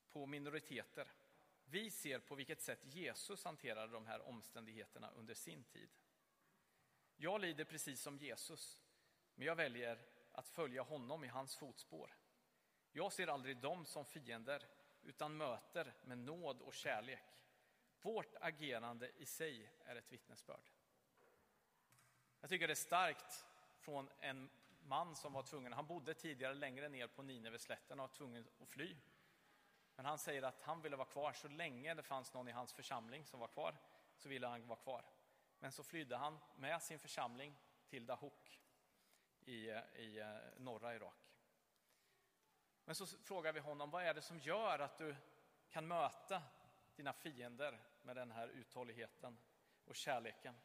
på 0.10 0.26
minoriteter. 0.26 1.12
Vi 1.66 1.92
ser 1.92 2.20
på 2.20 2.36
vilket 2.36 2.62
sätt 2.62 2.86
Jesus 2.86 3.44
hanterade 3.44 3.94
de 3.94 4.06
här 4.06 4.28
omständigheterna 4.28 5.12
under 5.12 5.34
sin 5.34 5.64
tid. 5.64 5.90
Jag 7.16 7.42
lider 7.42 7.66
precis 7.66 8.02
som 8.02 8.18
Jesus, 8.18 8.82
men 9.36 9.48
jag 9.48 9.56
väljer 9.56 10.06
att 10.32 10.48
följa 10.48 10.82
honom 10.82 11.24
i 11.24 11.28
hans 11.28 11.56
fotspår. 11.56 12.16
Jag 12.98 13.14
ser 13.14 13.28
aldrig 13.28 13.58
dem 13.58 13.86
som 13.86 14.06
fiender, 14.06 14.68
utan 15.04 15.38
möter 15.38 15.94
med 16.04 16.18
nåd 16.18 16.62
och 16.62 16.74
kärlek. 16.74 17.44
Vårt 18.02 18.36
agerande 18.42 19.12
i 19.18 19.25
sig 19.25 19.72
är 19.86 19.96
ett 19.96 20.12
vittnesbörd. 20.12 20.72
Jag 22.42 22.50
tycker 22.50 22.68
det 22.68 22.74
är 22.74 22.75
starkt 22.75 23.46
från 23.78 24.10
en 24.20 24.50
man 24.82 25.16
som 25.16 25.34
var 25.34 25.44
tvungen, 25.44 25.74
han 25.74 25.88
bodde 25.88 26.14
tidigare 26.14 26.54
längre 26.54 26.90
ner 26.90 27.08
på 27.08 27.24
Nineveslätten 27.24 28.00
och 28.00 28.10
var 28.10 28.16
tvungen 28.16 28.48
att 28.62 28.68
fly. 28.68 28.96
Men 29.96 30.06
han 30.06 30.18
säger 30.18 30.44
att 30.44 30.62
han 30.62 30.82
ville 30.82 30.96
vara 30.96 31.08
kvar 31.08 31.34
så 31.34 31.48
länge 31.48 31.94
det 31.94 32.04
fanns 32.04 32.34
någon 32.34 32.48
i 32.48 32.52
hans 32.52 32.74
församling 32.74 33.25
som 33.25 33.40
var 33.40 33.48
kvar, 33.48 33.78
så 34.16 34.30
ville 34.30 34.48
han 34.48 34.68
vara 34.68 34.80
kvar. 34.80 35.06
Men 35.60 35.72
så 35.72 35.84
flydde 35.84 36.18
han 36.18 36.40
med 36.56 36.82
sin 36.82 37.00
församling 37.00 37.56
till 37.88 38.06
Dahok 38.06 38.62
i, 39.46 39.70
i 39.96 40.20
eh, 40.20 40.36
norra 40.58 40.96
Irak. 40.96 41.25
Men 42.86 42.96
så 42.96 43.06
frågar 43.06 43.54
vi 43.54 43.60
honom, 43.60 43.89
vad 43.89 44.04
är 44.04 44.13
det 44.13 44.22
som 44.22 44.39
gör 44.39 44.80
att 44.80 44.98
du 44.98 45.15
kan 45.70 45.88
möta 45.88 46.42
dina 46.96 47.13
fiender 47.13 47.80
med 48.01 48.15
den 48.15 48.32
här 48.32 48.48
uthålligheten 48.48 49.38
och 49.86 49.96
kärleken. 49.96 50.56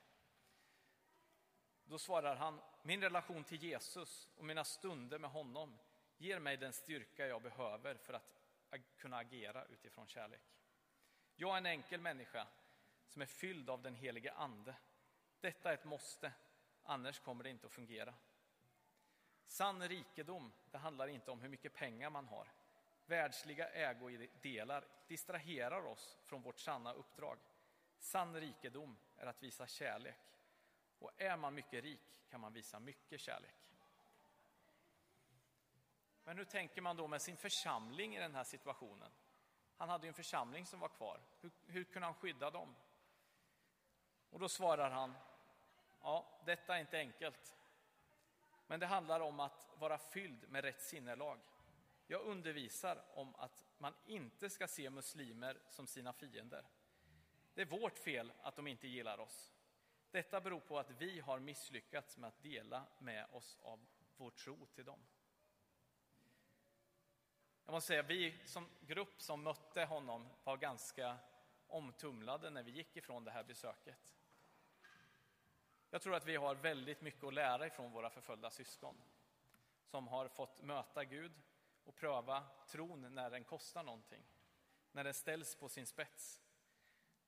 Då 1.85 1.99
svarar 1.99 2.37
han, 2.37 2.61
min 2.83 3.03
relation 3.03 3.45
till 3.45 3.63
Jesus 3.63 4.29
och 4.37 4.45
mina 4.45 4.65
stunder 4.65 5.19
med 5.19 5.31
honom 5.31 5.79
ger 6.17 6.39
mig 6.39 6.57
den 6.57 6.73
styrka 6.73 7.27
jag 7.27 7.43
behöver 7.43 7.95
för 7.95 8.13
att 8.13 8.43
kunna 8.97 9.17
agera 9.17 9.65
utifrån 9.65 10.07
kärlek. 10.07 10.43
Jag 11.37 11.53
är 11.53 11.59
en 11.59 11.67
enkel 11.67 12.01
människa 12.01 12.47
som 13.07 13.23
är 13.23 13.27
fylld 13.27 13.71
av 13.71 13.83
den 13.83 13.95
helige 13.95 14.33
Ande. 14.33 14.75
Detta 15.41 15.71
är 15.71 15.75
ett 15.75 15.85
måste, 15.85 16.33
annars 16.83 17.19
kommer 17.19 17.45
det 17.45 17.51
inte 17.51 17.67
att 17.67 17.73
fungera. 17.73 18.15
Sann 19.51 19.89
rikedom, 19.89 20.53
det 20.71 20.79
handlar 20.79 21.09
inte 21.09 21.31
om 21.31 21.41
hur 21.41 21.49
mycket 21.49 21.75
pengar 21.75 22.11
man 22.11 22.27
har. 22.29 22.49
Världsliga 23.07 23.69
ägodelar 23.69 24.85
distraherar 25.07 25.87
oss 25.87 26.19
från 26.25 26.43
vårt 26.43 26.59
sanna 26.59 26.93
uppdrag. 26.93 27.39
Sann 27.99 28.41
rikedom 28.41 28.97
är 29.17 29.27
att 29.27 29.43
visa 29.43 29.67
kärlek. 29.67 30.19
Och 30.99 31.11
är 31.17 31.37
man 31.37 31.55
mycket 31.55 31.85
rik 31.85 32.23
kan 32.29 32.41
man 32.41 32.53
visa 32.53 32.81
mycket 32.81 33.21
kärlek. 33.21 33.55
Men 36.25 36.39
hur 36.39 36.45
tänker 36.45 36.81
man 36.81 36.97
då 36.97 37.07
med 37.07 37.23
sin 37.23 37.37
församling 37.37 38.17
i 38.17 38.21
den 38.21 38.35
här 38.35 38.45
situationen? 38.45 39.13
Han 39.77 39.89
hade 39.89 40.07
ju 40.07 40.09
en 40.09 40.15
församling 40.15 40.67
som 40.67 40.81
var 40.81 40.89
kvar. 40.89 41.21
Hur, 41.41 41.51
hur 41.67 41.85
kunde 41.85 42.07
han 42.07 42.15
skydda 42.15 42.51
dem? 42.51 42.77
Och 44.31 44.39
då 44.39 44.49
svarar 44.49 44.91
han, 44.91 45.15
ja, 46.01 46.41
detta 46.45 46.77
är 46.77 46.81
inte 46.81 46.99
enkelt. 46.99 47.57
Men 48.71 48.81
det 48.81 48.87
handlar 48.87 49.21
om 49.21 49.41
att 49.41 49.69
vara 49.79 49.99
fylld 49.99 50.49
med 50.49 50.65
rätt 50.65 50.83
sinnelag. 50.83 51.41
Jag 52.07 52.23
undervisar 52.23 53.05
om 53.15 53.35
att 53.35 53.67
man 53.79 53.95
inte 54.07 54.51
ska 54.51 54.69
se 54.69 54.91
muslimer 54.91 55.59
som 55.69 55.87
sina 55.87 56.13
fiender. 56.13 56.65
Det 57.55 57.61
är 57.61 57.67
vårt 57.67 57.99
fel 57.99 58.33
att 58.43 58.57
de 58.57 58.67
inte 58.67 58.89
gillar 58.89 59.21
oss. 59.21 59.53
Detta 60.11 60.41
beror 60.41 60.61
på 60.61 60.79
att 60.79 60.91
vi 60.91 61.21
har 61.21 61.39
misslyckats 61.39 62.17
med 62.17 62.29
att 62.29 62.43
dela 62.43 62.87
med 62.99 63.27
oss 63.33 63.59
av 63.63 63.87
vår 64.17 64.31
tro 64.31 64.67
till 64.67 64.85
dem. 64.85 65.01
Jag 67.65 67.73
måste 67.73 67.89
säga, 67.89 68.03
vi 68.03 68.39
som 68.45 68.67
grupp 68.81 69.23
som 69.23 69.43
mötte 69.43 69.85
honom 69.85 70.29
var 70.45 70.57
ganska 70.57 71.17
omtumlade 71.67 72.51
när 72.51 72.63
vi 72.63 72.71
gick 72.71 72.97
ifrån 72.97 73.25
det 73.25 73.31
här 73.31 73.45
besöket. 73.45 74.20
Jag 75.91 76.03
tror 76.03 76.15
att 76.15 76.27
vi 76.27 76.37
har 76.37 76.55
väldigt 76.55 77.01
mycket 77.01 77.25
att 77.25 77.35
lära 77.35 77.67
ifrån 77.67 77.93
våra 77.93 78.11
förföljda 78.11 78.51
syskon 78.51 79.03
som 79.85 80.09
har 80.09 80.29
fått 80.29 80.63
möta 80.63 81.05
Gud 81.05 81.33
och 81.85 81.95
pröva 81.95 82.45
tron 82.69 83.15
när 83.15 83.31
den 83.31 83.45
kostar 83.45 83.83
någonting, 83.83 84.23
när 84.93 85.05
den 85.05 85.15
ställs 85.15 85.55
på 85.55 85.69
sin 85.69 85.87
spets. 85.87 86.41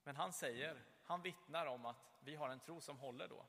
Men 0.04 0.16
han 0.16 0.32
säger, 0.32 0.84
han 1.02 1.22
vittnar 1.22 1.66
om 1.66 1.86
att 1.86 2.12
vi 2.20 2.34
har 2.34 2.48
en 2.48 2.60
tro 2.60 2.80
som 2.80 2.98
håller 2.98 3.28
då. 3.28 3.46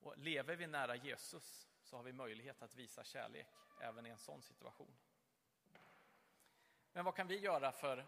Och 0.00 0.18
lever 0.18 0.56
vi 0.56 0.66
nära 0.66 0.96
Jesus 0.96 1.68
så 1.82 1.96
har 1.96 2.02
vi 2.02 2.12
möjlighet 2.12 2.62
att 2.62 2.74
visa 2.74 3.04
kärlek 3.04 3.46
även 3.80 4.06
i 4.06 4.10
en 4.10 4.18
sån 4.18 4.42
situation. 4.42 4.94
Men 6.92 7.04
vad 7.04 7.14
kan 7.14 7.26
vi 7.26 7.38
göra 7.38 7.72
för 7.72 8.06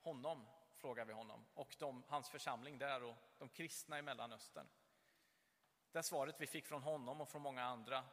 honom, 0.00 0.46
frågar 0.86 1.04
vi 1.04 1.12
honom, 1.12 1.46
och 1.54 1.76
de, 1.78 2.02
hans 2.08 2.30
församling 2.30 2.78
där 2.78 3.02
och 3.02 3.16
de 3.38 3.48
kristna 3.48 3.98
i 3.98 4.02
Mellanöstern. 4.02 4.66
Det 5.92 6.02
svaret 6.02 6.40
vi 6.40 6.46
fick 6.46 6.66
från 6.66 6.82
honom 6.82 7.20
och 7.20 7.28
från 7.28 7.42
många 7.42 7.64
andra 7.64 8.04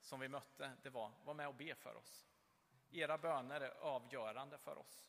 som 0.00 0.20
vi 0.20 0.28
mötte, 0.28 0.72
det 0.82 0.90
var 0.90 1.12
var 1.24 1.34
med 1.34 1.48
och 1.48 1.54
be 1.54 1.74
för 1.74 1.94
oss. 1.94 2.26
Era 2.90 3.18
böner 3.18 3.60
är 3.60 3.70
avgörande 3.70 4.58
för 4.58 4.78
oss. 4.78 5.06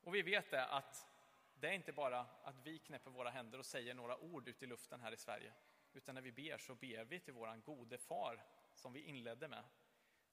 Och 0.00 0.14
vi 0.14 0.22
vet 0.22 0.50
det 0.50 0.66
att 0.66 1.06
det 1.54 1.68
är 1.68 1.72
inte 1.72 1.92
bara 1.92 2.26
att 2.42 2.56
vi 2.62 2.78
knäpper 2.78 3.10
våra 3.10 3.30
händer 3.30 3.58
och 3.58 3.66
säger 3.66 3.94
några 3.94 4.18
ord 4.18 4.48
ut 4.48 4.62
i 4.62 4.66
luften 4.66 5.00
här 5.00 5.12
i 5.12 5.16
Sverige, 5.16 5.52
utan 5.92 6.14
när 6.14 6.22
vi 6.22 6.32
ber 6.32 6.58
så 6.58 6.74
ber 6.74 7.04
vi 7.04 7.20
till 7.20 7.34
våran 7.34 7.60
gode 7.60 7.98
far 7.98 8.44
som 8.74 8.92
vi 8.92 9.00
inledde 9.00 9.48
med, 9.48 9.64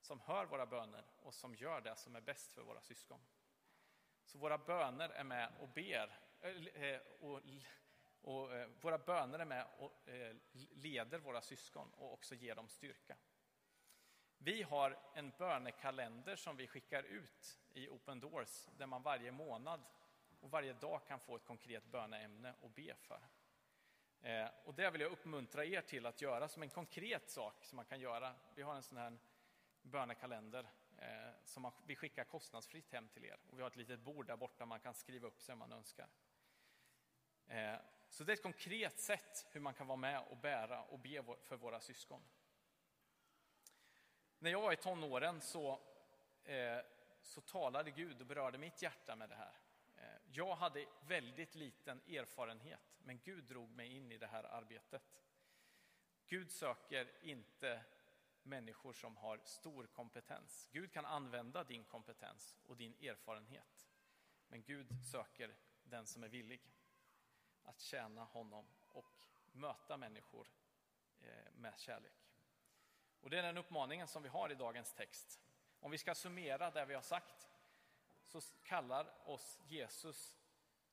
som 0.01 0.19
hör 0.19 0.45
våra 0.45 0.65
böner 0.65 1.05
och 1.23 1.33
som 1.33 1.55
gör 1.55 1.81
det 1.81 1.95
som 1.95 2.15
är 2.15 2.21
bäst 2.21 2.51
för 2.51 2.61
våra 2.61 2.81
syskon. 2.81 3.19
Så 4.27 4.37
våra 4.37 4.57
böner 4.57 5.09
är 5.09 5.23
med 5.23 5.49
och 5.59 5.69
ber 5.69 6.19
eh, 6.41 6.83
eh, 6.83 7.01
och 7.19 7.41
och 8.21 8.55
eh, 8.55 8.69
våra 8.81 8.97
böner 8.97 9.39
är 9.39 9.45
med 9.45 9.67
och 9.77 9.93
leder 10.71 11.19
våra 11.19 11.41
syskon 11.41 11.93
och 11.93 12.13
också 12.13 12.35
ger 12.35 12.55
dem 12.55 12.67
styrka. 12.69 13.17
Vi 14.37 14.63
har 14.63 14.97
en 15.13 15.31
bönekalender 15.37 16.35
som 16.35 16.57
vi 16.57 16.67
skickar 16.67 17.03
ut 17.03 17.59
i 17.73 17.89
Open 17.89 18.19
Doors 18.19 18.67
där 18.77 18.85
man 18.85 19.01
varje 19.01 19.31
månad 19.31 19.83
och 20.39 20.51
varje 20.51 20.73
dag 20.73 21.07
kan 21.07 21.19
få 21.19 21.35
ett 21.35 21.45
konkret 21.45 21.85
böneämne 21.85 22.53
att 22.63 22.75
be 22.75 22.95
för. 22.95 23.19
Och 24.63 24.73
det 24.73 24.89
vill 24.89 25.01
jag 25.01 25.11
uppmuntra 25.11 25.65
er 25.65 25.81
till 25.81 26.05
att 26.05 26.21
göra 26.21 26.47
som 26.47 26.63
en 26.63 26.69
konkret 26.69 27.29
sak 27.29 27.65
som 27.65 27.75
man 27.75 27.85
kan 27.85 27.99
göra. 27.99 28.35
Vi 28.55 28.61
har 28.61 28.75
en 28.75 28.83
sån 28.83 28.97
här 28.97 29.17
bönekalender 29.81 30.67
som 31.47 31.71
vi 31.85 31.95
skickar 31.95 32.23
kostnadsfritt 32.23 32.91
hem 32.91 33.09
till 33.09 33.25
er. 33.25 33.39
Och 33.47 33.57
vi 33.57 33.61
har 33.61 33.69
ett 33.69 33.75
litet 33.75 33.99
bord 33.99 34.27
där 34.27 34.37
borta 34.37 34.65
man 34.65 34.79
kan 34.79 34.93
skriva 34.93 35.27
upp 35.27 35.41
sig 35.41 35.53
om 35.53 35.59
man 35.59 35.71
önskar. 35.71 36.09
Eh, 37.47 37.75
så 38.09 38.23
det 38.23 38.31
är 38.31 38.33
ett 38.33 38.43
konkret 38.43 38.99
sätt 38.99 39.47
hur 39.51 39.59
man 39.59 39.73
kan 39.73 39.87
vara 39.87 39.95
med 39.95 40.21
och 40.21 40.37
bära 40.37 40.83
och 40.83 40.99
be 40.99 41.23
för 41.41 41.57
våra 41.57 41.81
syskon. 41.81 42.21
När 44.39 44.51
jag 44.51 44.61
var 44.61 44.73
i 44.73 44.75
tonåren 44.75 45.41
så, 45.41 45.79
eh, 46.43 46.79
så 47.21 47.41
talade 47.41 47.91
Gud 47.91 48.21
och 48.21 48.27
berörde 48.27 48.57
mitt 48.57 48.81
hjärta 48.81 49.15
med 49.15 49.29
det 49.29 49.35
här. 49.35 49.59
Eh, 49.95 50.21
jag 50.31 50.55
hade 50.55 50.85
väldigt 51.01 51.55
liten 51.55 52.01
erfarenhet, 52.07 52.99
men 53.03 53.19
Gud 53.19 53.43
drog 53.43 53.69
mig 53.69 53.95
in 53.95 54.11
i 54.11 54.17
det 54.17 54.27
här 54.27 54.43
arbetet. 54.43 55.23
Gud 56.27 56.51
söker 56.51 57.11
inte 57.21 57.83
människor 58.47 58.93
som 58.93 59.17
har 59.17 59.37
stor 59.43 59.87
kompetens. 59.87 60.69
Gud 60.71 60.91
kan 60.91 61.05
använda 61.05 61.63
din 61.63 61.83
kompetens 61.83 62.57
och 62.65 62.77
din 62.77 62.93
erfarenhet. 62.93 63.87
Men 64.47 64.63
Gud 64.63 65.05
söker 65.11 65.55
den 65.83 66.05
som 66.05 66.23
är 66.23 66.27
villig 66.27 66.61
att 67.63 67.79
tjäna 67.79 68.23
honom 68.23 68.65
och 68.87 69.25
möta 69.51 69.97
människor 69.97 70.47
eh, 71.21 71.51
med 71.53 71.79
kärlek. 71.79 72.27
Och 73.21 73.29
det 73.29 73.37
är 73.37 73.43
den 73.43 73.57
uppmaningen 73.57 74.07
som 74.07 74.23
vi 74.23 74.29
har 74.29 74.51
i 74.51 74.55
dagens 74.55 74.93
text. 74.93 75.39
Om 75.79 75.91
vi 75.91 75.97
ska 75.97 76.15
summera 76.15 76.71
det 76.71 76.85
vi 76.85 76.93
har 76.93 77.01
sagt 77.01 77.47
så 78.25 78.41
kallar 78.63 79.29
oss 79.29 79.59
Jesus 79.67 80.37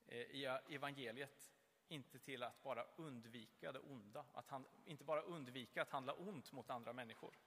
eh, 0.06 0.18
i 0.18 0.44
evangeliet 0.68 1.53
inte 1.88 2.18
till 2.18 2.42
att 2.42 2.62
bara 2.62 2.84
undvika 2.96 3.72
det 3.72 3.78
onda, 3.78 4.24
att 4.32 4.50
han, 4.50 4.66
inte 4.84 5.04
bara 5.04 5.22
undvika 5.22 5.82
att 5.82 5.90
handla 5.90 6.12
ont 6.12 6.52
mot 6.52 6.70
andra 6.70 6.92
människor, 6.92 7.38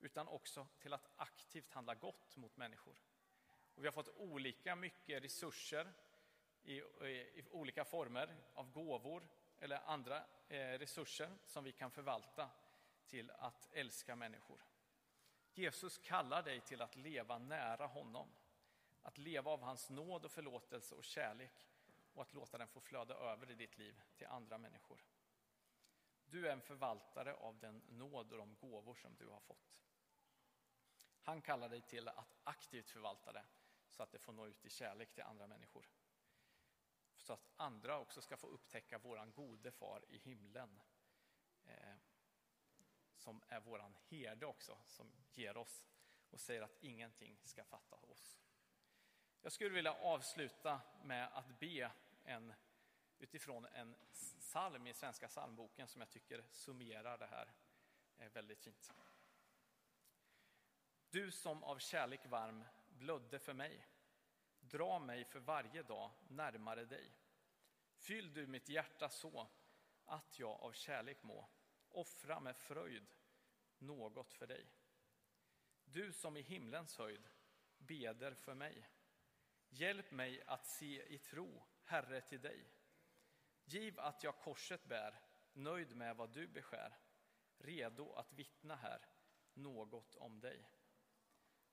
utan 0.00 0.28
också 0.28 0.66
till 0.78 0.92
att 0.92 1.10
aktivt 1.16 1.72
handla 1.72 1.94
gott 1.94 2.36
mot 2.36 2.56
människor. 2.56 3.00
Och 3.74 3.84
vi 3.84 3.86
har 3.86 3.92
fått 3.92 4.16
olika 4.16 4.76
mycket 4.76 5.22
resurser 5.22 5.92
i, 6.62 6.76
i, 6.76 7.44
olika 7.50 7.84
former 7.84 8.36
av 8.54 8.72
gåvor 8.72 9.28
eller 9.58 9.80
andra 9.86 10.24
eh, 10.48 10.58
resurser 10.58 11.30
som 11.44 11.64
vi 11.64 11.72
kan 11.72 11.90
förvalta 11.90 12.50
till 13.06 13.30
att 13.30 13.68
älska 13.72 14.16
människor. 14.16 14.64
Jesus 15.52 15.98
kallar 15.98 16.42
dig 16.42 16.60
till 16.60 16.82
att 16.82 16.96
leva 16.96 17.38
nära 17.38 17.86
honom, 17.86 18.28
att 19.02 19.18
leva 19.18 19.50
av 19.50 19.62
hans 19.62 19.90
nåd 19.90 20.24
och 20.24 20.30
förlåtelse 20.30 20.94
och 20.94 21.04
kärlek 21.04 21.68
och 22.18 22.22
att 22.22 22.34
låta 22.34 22.58
den 22.58 22.68
få 22.68 22.80
flöda 22.80 23.14
över 23.14 23.50
i 23.50 23.54
ditt 23.54 23.78
liv 23.78 24.00
till 24.16 24.26
andra 24.26 24.58
människor. 24.58 25.04
Du 26.24 26.48
är 26.48 26.52
en 26.52 26.60
förvaltare 26.60 27.34
av 27.34 27.58
den 27.58 27.78
nåd 27.88 28.32
och 28.32 28.38
de 28.38 28.54
gåvor 28.54 28.94
som 28.94 29.16
du 29.16 29.28
har 29.28 29.40
fått. 29.40 29.76
Han 31.22 31.42
kallar 31.42 31.68
dig 31.68 31.82
till 31.82 32.08
att 32.08 32.38
aktivt 32.44 32.90
förvalta 32.90 33.32
det 33.32 33.44
så 33.88 34.02
att 34.02 34.12
det 34.12 34.18
får 34.18 34.32
nå 34.32 34.46
ut 34.46 34.64
i 34.64 34.70
kärlek 34.70 35.14
till 35.14 35.22
andra 35.22 35.46
människor. 35.46 35.88
Så 37.16 37.32
att 37.32 37.48
andra 37.56 37.98
också 37.98 38.22
ska 38.22 38.36
få 38.36 38.46
upptäcka 38.46 38.98
våran 38.98 39.32
gode 39.32 39.72
far 39.72 40.04
i 40.08 40.18
himlen. 40.18 40.82
Eh, 41.64 41.94
som 43.14 43.42
är 43.48 43.60
våran 43.60 43.96
herde 44.08 44.46
också, 44.46 44.78
som 44.86 45.12
ger 45.32 45.56
oss 45.56 45.86
och 46.30 46.40
säger 46.40 46.62
att 46.62 46.76
ingenting 46.80 47.38
ska 47.44 47.64
fatta 47.64 47.96
oss. 47.96 48.38
Jag 49.40 49.52
skulle 49.52 49.70
vilja 49.70 49.92
avsluta 49.92 50.80
med 51.02 51.28
att 51.32 51.60
be 51.60 51.90
en, 52.28 52.54
utifrån 53.18 53.66
en 53.66 53.96
psalm 54.12 54.86
i 54.86 54.94
Svenska 54.94 55.28
psalmboken 55.28 55.88
som 55.88 56.00
jag 56.00 56.10
tycker 56.10 56.44
summerar 56.50 57.18
det 57.18 57.26
här 57.26 57.52
eh, 58.18 58.30
väldigt 58.32 58.60
fint. 58.60 58.92
Du 61.10 61.30
som 61.30 61.64
av 61.64 61.78
kärlek 61.78 62.26
varm 62.26 62.64
blödde 62.88 63.38
för 63.38 63.52
mig, 63.52 63.86
dra 64.60 64.98
mig 64.98 65.24
för 65.24 65.40
varje 65.40 65.82
dag 65.82 66.10
närmare 66.28 66.84
dig. 66.84 67.12
Fyll 67.96 68.32
du 68.32 68.46
mitt 68.46 68.68
hjärta 68.68 69.08
så 69.08 69.48
att 70.04 70.38
jag 70.38 70.60
av 70.60 70.72
kärlek 70.72 71.22
må 71.22 71.48
offra 71.88 72.40
med 72.40 72.56
fröjd 72.56 73.06
något 73.78 74.34
för 74.34 74.46
dig. 74.46 74.66
Du 75.84 76.12
som 76.12 76.36
i 76.36 76.40
himlens 76.40 76.98
höjd 76.98 77.28
beder 77.78 78.34
för 78.34 78.54
mig. 78.54 78.88
Hjälp 79.68 80.10
mig 80.10 80.42
att 80.46 80.66
se 80.66 81.14
i 81.14 81.18
tro, 81.18 81.64
Herre, 81.88 82.20
till 82.20 82.40
dig. 82.40 82.66
Giv 83.64 84.00
att 84.00 84.22
jag 84.22 84.38
korset 84.38 84.84
bär, 84.84 85.20
nöjd 85.52 85.96
med 85.96 86.16
vad 86.16 86.30
du 86.30 86.46
beskär, 86.46 86.98
redo 87.58 88.12
att 88.12 88.32
vittna 88.32 88.76
här 88.76 89.08
något 89.54 90.14
om 90.14 90.40
dig. 90.40 90.70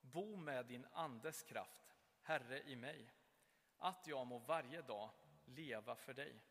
Bo 0.01 0.36
med 0.36 0.65
din 0.65 0.88
andes 0.91 1.43
kraft, 1.43 1.95
Herre, 2.21 2.63
i 2.63 2.75
mig, 2.75 3.13
att 3.78 4.08
jag 4.08 4.28
må 4.28 4.39
varje 4.39 4.82
dag 4.82 5.10
leva 5.45 5.95
för 5.95 6.13
dig. 6.13 6.43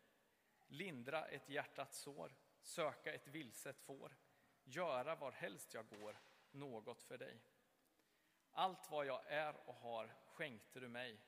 Lindra 0.67 1.25
ett 1.25 1.49
hjärtats 1.49 1.97
sår, 1.97 2.35
söka 2.61 3.13
ett 3.13 3.27
vilset 3.27 3.79
får, 3.79 4.15
göra 4.63 5.15
var 5.15 5.31
helst 5.31 5.73
jag 5.73 5.87
går 5.87 6.19
något 6.51 7.03
för 7.03 7.17
dig. 7.17 7.41
Allt 8.51 8.91
vad 8.91 9.05
jag 9.05 9.25
är 9.27 9.69
och 9.69 9.75
har 9.75 10.15
skänkte 10.25 10.79
du 10.79 10.87
mig. 10.87 11.21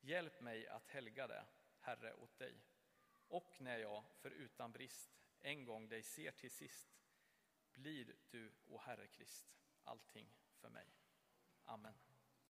Hjälp 0.00 0.40
mig 0.40 0.68
att 0.68 0.88
helga 0.88 1.26
det, 1.26 1.44
Herre, 1.80 2.14
åt 2.14 2.38
dig. 2.38 2.64
Och 3.28 3.56
när 3.60 3.78
jag, 3.78 4.04
för 4.20 4.30
utan 4.30 4.72
brist, 4.72 5.10
en 5.40 5.64
gång 5.64 5.88
dig 5.88 6.02
ser 6.02 6.30
till 6.30 6.50
sist, 6.50 6.88
blir 7.72 8.16
du, 8.30 8.52
o 8.66 8.78
Herre 8.78 9.06
Krist, 9.06 9.46
allting 9.84 10.28
för 10.60 10.68
mig. 10.68 10.86
Amen. 11.64 12.07